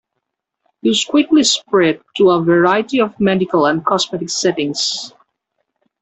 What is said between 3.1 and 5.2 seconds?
medical and cosmetic settings.